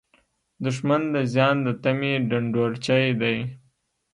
دښمن 0.65 1.01
د 1.15 1.15
زیان 1.33 1.55
د 1.65 1.67
تمې 1.83 2.13
ډنډورچی 2.29 3.03
دی 3.21 3.37